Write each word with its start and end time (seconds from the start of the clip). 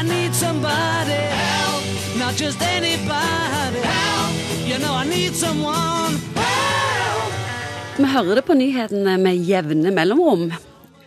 I 0.00 0.02
need 0.02 0.34
somebody 0.34 1.12
help, 1.12 1.84
not 2.18 2.34
just 2.34 2.62
anybody 2.62 3.80
help. 3.84 4.32
You 4.66 4.78
know 4.78 4.94
I 4.94 5.04
need 5.04 5.34
someone 5.34 6.16
help. 6.34 7.32
Vi 7.98 8.06
hører 8.08 8.40
det 8.40 8.44
på 8.48 8.56
nyhetene 8.56 9.18
med 9.20 9.44
jevne 9.44 9.92
mellomrom. 9.92 10.46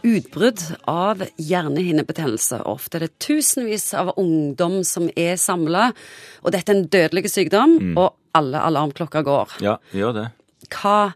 Utbrudd 0.03 0.61
av 0.85 1.23
hjernehinnebetennelse. 1.41 2.59
Ofte 2.69 2.99
er 2.99 3.07
det 3.07 3.17
tusenvis 3.17 3.87
av 3.97 4.13
ungdom 4.21 4.83
som 4.85 5.09
er 5.17 5.41
samla. 5.41 5.87
Og 6.45 6.53
dette 6.53 6.69
er 6.69 6.77
en 6.77 6.85
dødelig 6.85 7.31
sykdom, 7.33 7.79
og 7.97 8.13
alle 8.37 8.61
alarmklokker 8.61 9.25
går. 9.25 9.57
Ja, 9.65 9.79
gjør 9.89 10.19
det. 10.19 10.27
Hva, 10.69 11.15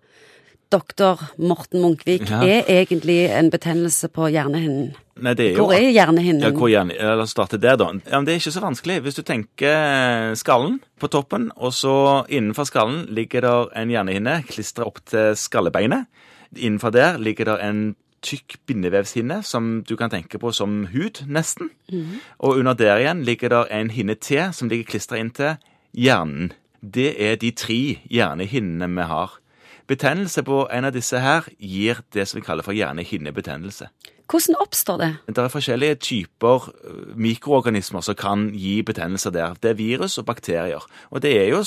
doktor 0.72 1.20
Morten 1.38 1.82
Munkvik, 1.82 2.30
Ja. 2.30 2.42
er 2.44 2.64
egentlig 2.68 3.30
en 3.32 3.50
betennelse 3.50 4.08
på 4.10 4.28
hjernehinnen? 4.32 4.94
Nei, 5.20 5.34
det 5.34 5.46
er 5.46 5.56
jo 5.56 5.66
Hvor 5.66 5.74
er 5.74 5.90
hjernehinnen? 5.92 6.42
Ja, 6.44 6.52
hvor 6.52 6.70
hjerne, 6.70 6.94
La 7.00 7.22
oss 7.24 7.32
starte 7.32 7.58
der, 7.60 7.76
da. 7.76 7.86
Ja, 8.06 8.18
men 8.20 8.26
Det 8.26 8.34
er 8.36 8.40
ikke 8.40 8.52
så 8.52 8.62
vanskelig. 8.62 9.02
Hvis 9.02 9.16
du 9.16 9.24
tenker 9.24 10.36
skallen 10.36 10.80
på 11.00 11.08
toppen, 11.10 11.52
og 11.58 11.72
så 11.74 12.26
innenfor 12.30 12.66
skallen 12.66 13.08
ligger 13.10 13.42
der 13.42 13.70
en 13.76 13.90
hjernehinne 13.90 14.44
klistra 14.48 14.86
opp 14.86 15.00
til 15.06 15.34
skallebeinet. 15.36 16.06
Innenfor 16.56 16.92
der 16.92 17.18
ligger 17.18 17.46
der 17.46 17.58
en 17.70 17.96
tykk 18.22 18.58
bindevevshinne 18.68 19.44
som 19.44 19.84
du 19.84 19.96
kan 19.96 20.10
tenke 20.10 20.40
på 20.40 20.52
som 20.54 20.86
hud, 20.94 21.24
nesten. 21.28 21.70
Og 22.40 22.58
under 22.58 22.74
der 22.74 22.98
igjen 22.98 23.24
ligger 23.26 23.50
der 23.50 23.66
en 23.72 23.90
hinne 23.90 24.16
til 24.16 24.54
som 24.54 24.70
ligger 24.70 24.86
klistra 24.86 25.18
inn 25.18 25.30
til 25.32 25.58
hjernen. 25.96 26.52
Det 26.84 27.16
er 27.22 27.36
de 27.36 27.52
tre 27.52 27.98
hjernehinnene 28.10 28.88
vi 28.96 29.02
har. 29.10 29.32
Betennelse 29.88 30.44
på 30.44 30.66
en 30.74 30.86
av 30.86 30.96
disse 30.96 31.20
her 31.24 31.48
gir 31.60 32.02
det 32.14 32.28
som 32.28 32.42
vi 32.42 32.46
kaller 32.46 32.66
for 32.66 32.76
hjernehinnebetennelse. 32.76 33.88
Hvordan 34.28 34.58
oppstår 34.60 34.98
det? 35.00 35.12
Det 35.32 35.40
er 35.40 35.54
forskjellige 35.54 36.00
typer 36.04 36.66
mikroorganismer 37.16 38.04
som 38.04 38.18
kan 38.20 38.50
gi 38.52 38.82
betennelser 38.84 39.32
der. 39.32 39.56
Det 39.64 39.72
er 39.72 39.80
virus 39.80 40.18
og 40.20 40.28
bakterier. 40.28 40.84
Og 41.12 41.24
det 41.24 41.32
er 41.40 41.48
jo 41.54 41.64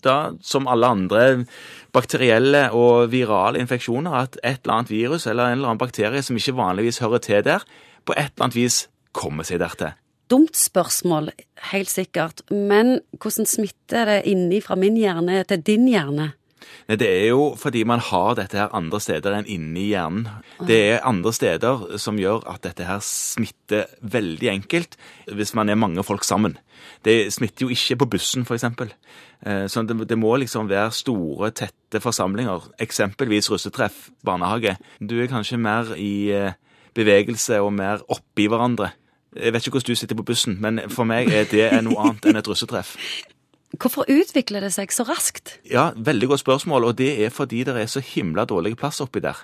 da, 0.00 0.32
som 0.40 0.68
alle 0.70 0.88
andre 0.88 1.44
bakterielle 1.92 2.70
og 2.72 3.10
virale 3.12 3.60
infeksjoner, 3.60 4.16
at 4.22 4.40
et 4.40 4.64
eller 4.64 4.78
annet 4.78 4.90
virus 4.90 5.26
eller 5.26 5.50
en 5.50 5.58
eller 5.58 5.74
annen 5.74 5.82
bakterie 5.82 6.22
som 6.24 6.40
ikke 6.40 6.56
vanligvis 6.56 7.02
hører 7.04 7.18
til 7.18 7.44
der, 7.44 7.66
på 8.08 8.16
et 8.16 8.32
eller 8.32 8.48
annet 8.48 8.56
vis 8.56 8.86
kommer 9.12 9.44
seg 9.44 9.60
dertil. 9.60 9.92
Dumt 10.30 10.56
spørsmål, 10.56 11.32
helt 11.72 11.90
sikkert. 11.90 12.40
Men 12.50 13.00
hvordan 13.18 13.46
smitter 13.50 14.06
det 14.06 14.20
inni 14.30 14.60
fra 14.62 14.78
min 14.78 14.96
hjerne 14.96 15.42
til 15.44 15.64
din 15.66 15.88
hjerne? 15.90 16.32
Nei, 16.88 16.96
Det 17.00 17.08
er 17.08 17.26
jo 17.30 17.54
fordi 17.58 17.84
man 17.84 18.02
har 18.04 18.34
dette 18.38 18.58
her 18.58 18.74
andre 18.76 19.00
steder 19.00 19.38
enn 19.38 19.48
inni 19.48 19.90
hjernen. 19.90 20.28
Det 20.66 20.78
er 20.92 21.06
andre 21.08 21.32
steder 21.32 21.98
som 21.98 22.18
gjør 22.20 22.44
at 22.50 22.62
dette 22.66 22.86
her 22.86 23.00
smitter 23.04 23.86
veldig 24.02 24.50
enkelt 24.52 24.96
hvis 25.30 25.54
man 25.54 25.68
er 25.68 25.80
mange 25.80 26.04
folk 26.04 26.24
sammen. 26.24 26.58
Det 27.04 27.32
smitter 27.32 27.66
jo 27.66 27.74
ikke 27.74 27.96
på 28.02 28.10
bussen, 28.16 28.44
f.eks. 28.44 28.64
Så 29.72 29.82
det, 29.88 29.96
det 30.08 30.18
må 30.20 30.34
liksom 30.36 30.68
være 30.68 30.92
store, 30.92 31.50
tette 31.56 32.00
forsamlinger. 32.00 32.70
Eksempelvis 32.80 33.50
russetreff, 33.50 34.08
barnehage. 34.24 34.76
Du 35.00 35.16
er 35.20 35.30
kanskje 35.32 35.56
mer 35.60 35.94
i 35.96 36.30
eh, 36.34 36.58
bevegelse 36.94 37.60
og 37.64 37.72
mer 37.72 38.04
oppi 38.12 38.48
hverandre. 38.50 38.92
Jeg 39.36 39.54
vet 39.54 39.66
ikke 39.66 39.78
hvordan 39.78 39.94
du 39.94 40.00
sitter 40.00 40.18
på 40.18 40.26
bussen, 40.26 40.58
men 40.60 40.80
for 40.90 41.06
meg 41.08 41.30
er 41.32 41.46
det 41.50 41.68
noe 41.86 42.00
annet 42.02 42.26
enn 42.26 42.40
et 42.40 42.48
russetreff. 42.50 42.96
Hvorfor 43.78 44.08
utvikler 44.10 44.64
det 44.64 44.72
seg 44.74 44.90
så 44.94 45.06
raskt? 45.06 45.58
Ja, 45.68 45.90
veldig 45.94 46.32
godt 46.32 46.42
spørsmål, 46.42 46.88
og 46.90 46.98
det 46.98 47.12
er 47.24 47.30
fordi 47.30 47.62
det 47.68 47.76
er 47.78 47.90
så 47.90 48.02
himla 48.02 48.44
dårlig 48.48 48.74
plass 48.80 48.98
oppi 49.04 49.22
der. 49.22 49.38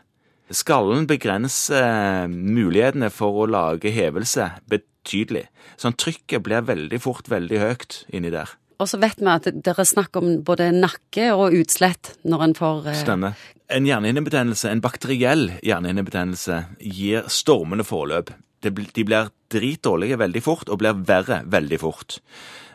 Skallen 0.54 1.08
begrenser 1.10 1.82
eh, 1.82 2.28
mulighetene 2.30 3.10
for 3.10 3.42
å 3.42 3.48
lage 3.50 3.90
hevelse 3.94 4.48
betydelig. 4.70 5.46
Sånn 5.78 5.96
trykket 5.98 6.44
blir 6.46 6.66
veldig 6.66 7.00
fort 7.02 7.30
veldig 7.30 7.62
høyt 7.62 7.98
inni 8.14 8.30
der. 8.34 8.54
Og 8.76 8.90
så 8.90 9.00
vet 9.00 9.22
vi 9.22 9.30
at 9.32 9.46
det 9.48 9.72
er 9.72 9.88
snakk 9.88 10.18
om 10.20 10.40
både 10.44 10.68
nakke 10.74 11.30
og 11.34 11.54
utslett 11.56 12.12
når 12.28 12.46
en 12.46 12.56
får 12.58 12.90
eh, 12.92 12.98
Stemmer. 13.00 13.38
En 13.72 13.86
hjernehinnebetennelse, 13.88 14.70
en 14.70 14.82
bakteriell 14.84 15.48
hjernehinnebetennelse, 15.66 16.60
gir 16.78 17.26
stormende 17.32 17.86
forløp. 17.86 18.30
De 18.66 19.06
blir 19.06 19.32
dritdårlige 19.52 20.18
veldig 20.18 20.42
fort, 20.42 20.70
og 20.70 20.80
blir 20.82 21.02
verre 21.06 21.42
veldig 21.46 21.80
fort. 21.82 22.20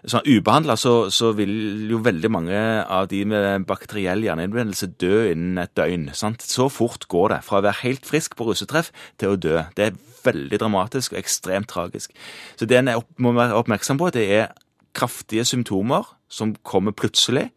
Sånn 0.09 0.25
Ubehandla 0.25 0.73
så, 0.81 1.11
så 1.13 1.29
vil 1.37 1.51
jo 1.91 1.99
veldig 2.01 2.29
mange 2.33 2.57
av 2.89 3.05
de 3.11 3.19
med 3.29 3.67
bakteriell 3.69 4.23
hjernehinnebetennelse 4.25 4.89
dø 5.01 5.27
innen 5.29 5.61
et 5.61 5.75
døgn. 5.77 6.07
Sant? 6.17 6.41
Så 6.41 6.71
fort 6.73 7.05
går 7.11 7.35
det 7.35 7.41
fra 7.45 7.59
å 7.59 7.65
være 7.67 7.83
helt 7.83 8.07
frisk 8.09 8.33
på 8.39 8.47
russetreff 8.49 8.89
til 9.21 9.35
å 9.35 9.37
dø. 9.37 9.59
Det 9.77 9.91
er 9.91 9.99
veldig 10.25 10.61
dramatisk 10.63 11.13
og 11.13 11.21
ekstremt 11.21 11.69
tragisk. 11.69 12.15
Så 12.57 12.65
det 12.69 12.81
en 12.81 12.89
må 13.21 13.35
være 13.37 13.57
oppmerksom 13.61 14.01
på, 14.01 14.09
det 14.15 14.25
er 14.39 14.51
kraftige 14.97 15.45
symptomer 15.47 16.09
som 16.31 16.55
kommer 16.65 16.95
plutselig. 16.97 17.51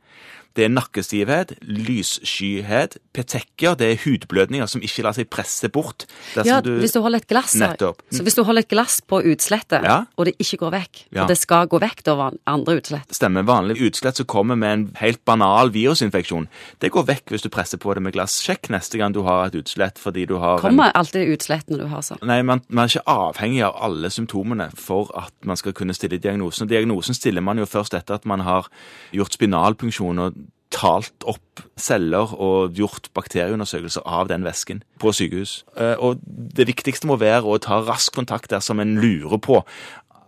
Det 0.54 0.64
er 0.64 0.70
nakkestivhet, 0.70 1.56
lysskyhet, 1.66 2.96
petekker, 3.14 3.74
det 3.78 3.88
er 3.90 3.96
hudblødninger 4.04 4.68
som 4.70 4.82
ikke 4.86 5.02
lar 5.02 5.16
seg 5.16 5.26
presse 5.32 5.66
bort. 5.72 6.04
Ja, 6.36 6.44
Ja, 6.44 6.58
hvis 6.62 6.92
du 6.94 7.00
holder 7.02 7.18
et 7.22 7.26
glass 7.26 7.54
Nettopp. 7.58 8.02
Så 8.12 8.22
hvis 8.22 8.36
du 8.36 8.44
holder 8.44 8.62
et 8.62 8.68
glass 8.70 9.00
på 9.02 9.18
utslettet, 9.24 9.82
Ja. 9.82 10.04
og 10.16 10.26
det 10.26 10.34
ikke 10.38 10.58
går 10.58 10.70
vekk, 10.70 11.04
Ja. 11.12 11.22
og 11.22 11.28
det 11.28 11.38
skal 11.38 11.66
gå 11.66 11.80
vekk 11.80 12.04
da 12.04 12.30
andre 12.46 12.76
utslett 12.80 13.10
Stemmer. 13.12 13.42
Vanlig 13.42 13.80
utslett 13.82 14.16
som 14.16 14.26
kommer 14.26 14.54
med 14.56 14.72
en 14.72 14.92
helt 15.00 15.24
banal 15.24 15.70
virusinfeksjon, 15.70 16.46
det 16.78 16.92
går 16.92 17.04
vekk 17.04 17.24
hvis 17.30 17.42
du 17.42 17.48
presser 17.48 17.78
på 17.78 17.92
det 17.94 18.02
med 18.02 18.12
glass. 18.12 18.40
Sjekk 18.40 18.68
neste 18.70 18.96
gang 18.98 19.12
du 19.12 19.22
har 19.22 19.46
et 19.46 19.54
utslett 19.54 19.98
fordi 19.98 20.24
du 20.26 20.38
har 20.38 20.58
en 20.58 20.60
Kommer 20.60 20.92
alltid 20.94 21.28
utslett 21.36 21.66
når 21.68 21.78
du 21.78 21.86
har 21.88 22.00
sånn. 22.02 22.22
Nei, 22.22 22.42
man, 22.42 22.62
man 22.68 22.84
er 22.84 22.88
ikke 23.00 23.06
avhengig 23.08 23.62
av 23.64 23.74
alle 23.82 24.08
symptomene 24.08 24.70
for 24.76 25.10
at 25.16 25.32
man 25.42 25.56
skal 25.56 25.72
kunne 25.72 25.94
stille 25.94 26.18
diagnosen. 26.20 26.68
Diagnosen 26.68 27.14
stiller 27.14 27.40
man 27.42 27.58
jo 27.58 27.64
først 27.64 27.94
etter 27.94 28.14
at 28.14 28.24
man 28.24 28.40
har 28.40 28.68
gjort 29.12 29.32
spinalpunksjon 29.32 30.03
og 30.12 30.34
talt 30.74 31.22
opp 31.30 31.60
celler 31.78 32.32
og 32.34 32.72
gjort 32.74 33.06
bakterieundersøkelser 33.14 34.02
av 34.10 34.26
den 34.28 34.42
væsken 34.42 34.82
på 34.98 35.12
sykehus. 35.14 35.62
Eh, 35.78 35.94
Og 36.02 36.18
det 36.26 36.66
viktigste 36.66 37.06
må 37.06 37.16
være 37.20 37.44
å 37.46 37.60
ta 37.62 37.78
rask 37.86 38.12
kontakt 38.12 38.50
dersom 38.50 38.80
en 38.80 38.96
lurer 39.00 39.38
på 39.38 39.60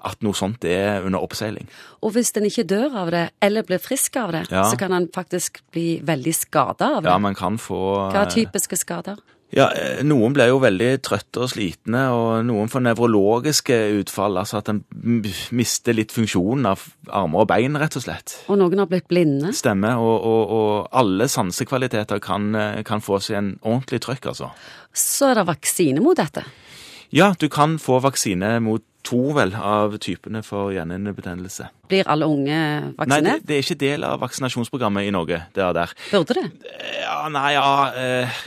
at 0.06 0.22
noe 0.22 0.32
sånt 0.38 0.62
er 0.64 1.02
under 1.02 1.18
oppseiling. 1.18 1.66
Og 2.02 2.12
hvis 2.14 2.30
en 2.36 2.44
ikke 2.46 2.62
dør 2.68 2.94
av 2.94 3.10
det, 3.10 3.30
eller 3.42 3.62
blir 3.66 3.78
frisk 3.82 4.16
av 4.16 4.30
det, 4.32 4.44
Ja. 4.52 4.62
så 4.70 4.78
kan 4.78 4.92
en 4.92 5.08
faktisk 5.08 5.62
bli 5.72 6.00
veldig 6.00 6.34
skada 6.34 6.96
av 6.96 7.02
det. 7.02 7.10
Ja, 7.10 7.18
man 7.18 7.34
kan 7.34 7.58
få 7.58 8.12
Hva 8.12 8.22
er 8.26 8.30
typiske 8.30 8.76
skader? 8.76 9.16
Ja, 9.54 9.68
eh, 9.70 10.02
Noen 10.02 10.34
blir 10.34 10.50
jo 10.50 10.58
veldig 10.62 10.88
trøtte 11.06 11.44
og 11.44 11.50
slitne, 11.52 12.02
og 12.10 12.46
noen 12.48 12.70
får 12.70 12.82
nevrologiske 12.88 13.76
utfall. 14.00 14.40
Altså 14.40 14.58
at 14.58 14.72
en 14.72 14.82
mister 15.54 15.94
litt 15.94 16.14
funksjonen 16.14 16.66
av 16.72 16.82
armer 17.06 17.44
og 17.44 17.50
bein, 17.52 17.78
rett 17.78 17.96
og 17.98 18.06
slett. 18.08 18.40
Og 18.50 18.58
noen 18.58 18.82
har 18.82 18.90
blitt 18.90 19.06
blinde. 19.12 19.54
Stemmer. 19.56 20.02
Og, 20.02 20.16
og, 20.18 20.56
og 20.56 20.98
alle 20.98 21.30
sansekvaliteter 21.30 22.20
kan, 22.22 22.50
eh, 22.58 22.82
kan 22.86 23.04
få 23.04 23.20
seg 23.22 23.38
en 23.38 23.54
ordentlig 23.62 24.02
trøkk, 24.08 24.32
altså. 24.34 24.50
Så 24.96 25.30
er 25.30 25.40
det 25.40 25.48
vaksine 25.52 26.02
mot 26.02 26.18
dette. 26.18 26.42
Ja, 27.14 27.30
du 27.38 27.46
kan 27.52 27.78
få 27.78 28.00
vaksine 28.02 28.56
mot 28.64 28.82
to, 29.06 29.20
vel, 29.36 29.52
av 29.54 29.94
typene 30.02 30.42
for 30.42 30.72
hjernehinnebetennelse. 30.74 31.68
Blir 31.86 32.08
alle 32.10 32.26
unge 32.26 32.56
vaksinert? 32.96 33.10
Nei, 33.12 33.20
det, 33.22 33.46
det 33.46 33.54
er 33.54 33.62
ikke 33.62 33.78
del 33.84 34.06
av 34.08 34.18
vaksinasjonsprogrammet 34.24 35.06
i 35.06 35.12
Norge, 35.14 35.44
det 35.54 35.62
er 35.62 35.76
der. 35.76 35.92
Burde 36.10 36.40
det? 36.40 36.46
Ja, 37.04 37.20
nei, 37.30 37.52
ja 37.54 37.68
eh, 37.94 38.40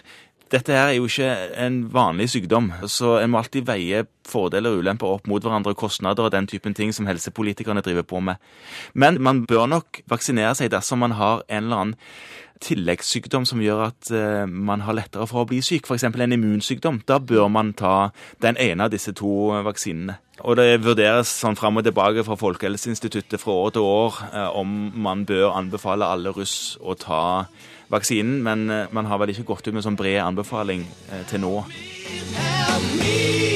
Dette 0.49 0.73
her 0.73 0.87
er 0.87 0.95
jo 0.97 1.05
ikke 1.05 1.29
en 1.61 1.83
vanlig 1.93 2.29
sykdom, 2.33 2.71
så 2.89 3.19
en 3.19 3.29
må 3.29 3.37
alltid 3.43 3.67
veie 3.67 4.01
fordeler 4.29 4.73
og 4.73 4.81
ulemper 4.81 5.15
opp 5.15 5.29
mot 5.29 5.43
hverandre, 5.45 5.75
kostnader 5.77 6.25
og 6.25 6.33
den 6.33 6.49
typen 6.49 6.73
ting 6.77 6.93
som 6.95 7.05
helsepolitikerne 7.09 7.83
driver 7.85 8.05
på 8.09 8.21
med. 8.25 8.41
Men 8.93 9.21
man 9.21 9.43
bør 9.49 9.69
nok 9.69 10.01
vaksinere 10.09 10.55
seg 10.57 10.71
dersom 10.73 11.05
man 11.05 11.17
har 11.19 11.43
en 11.47 11.63
eller 11.69 11.83
annen 11.83 11.97
tilleggssykdom 12.63 13.45
som 13.47 13.61
gjør 13.63 13.85
at 13.85 14.09
eh, 14.11 14.45
man 14.49 14.83
har 14.83 14.97
lettere 14.97 15.27
for 15.29 15.43
å 15.43 15.49
bli 15.49 15.61
syk, 15.63 15.87
f.eks. 15.87 16.03
en 16.09 16.35
immunsykdom. 16.35 17.01
Da 17.07 17.19
bør 17.23 17.47
man 17.51 17.71
ta 17.77 18.11
den 18.43 18.59
ene 18.59 18.87
av 18.87 18.93
disse 18.93 19.13
to 19.15 19.61
vaksinene. 19.65 20.17
Og 20.39 20.55
det 20.59 20.81
vurderes 20.83 21.31
sånn 21.41 21.57
fram 21.59 21.79
og 21.79 21.87
tilbake 21.87 22.23
fra 22.27 22.37
Folkehelseinstituttet 22.39 23.41
fra 23.41 23.55
år 23.65 23.73
til 23.75 23.87
år 23.87 24.21
eh, 24.31 24.49
om 24.59 24.75
man 25.07 25.25
bør 25.29 25.53
anbefale 25.55 26.07
alle 26.07 26.33
russ 26.35 26.77
å 26.79 26.95
ta 26.99 27.21
vaksinen, 27.91 28.39
men 28.45 28.69
eh, 28.69 28.87
man 28.95 29.09
har 29.09 29.21
vel 29.21 29.33
ikke 29.33 29.47
gått 29.51 29.67
ut 29.67 29.75
med 29.75 29.85
sånn 29.85 29.99
bred 29.99 30.21
anbefaling 30.23 30.87
eh, 31.11 31.25
til 31.29 31.43
nå. 31.45 31.53
Help 32.39 32.95
me 33.01 33.48